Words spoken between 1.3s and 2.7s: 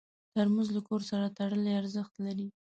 تړلی ارزښت لري.